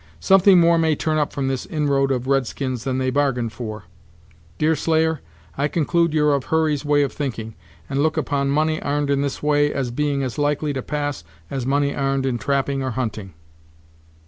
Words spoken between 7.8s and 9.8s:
and look upon money 'arned in this way